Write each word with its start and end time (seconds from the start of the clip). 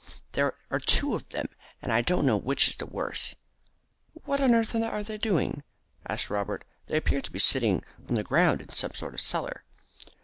"There 0.31 0.55
are 0.71 0.79
two 0.79 1.13
of 1.13 1.29
them, 1.29 1.45
and 1.79 1.93
I 1.93 2.01
don't 2.01 2.25
know 2.25 2.35
which 2.35 2.67
is 2.67 2.75
the 2.75 2.87
worse." 2.87 3.35
"What 4.25 4.41
on 4.41 4.55
earth 4.55 4.73
are 4.73 5.03
they 5.03 5.19
doing?" 5.19 5.61
asked 6.07 6.31
Robert. 6.31 6.65
"They 6.87 6.97
appear 6.97 7.21
to 7.21 7.31
be 7.31 7.37
sitting 7.37 7.83
on 8.09 8.15
the 8.15 8.23
ground 8.23 8.63
in 8.63 8.73
some 8.73 8.95
sort 8.95 9.13
of 9.13 9.19
a 9.19 9.23
cellar." 9.23 9.63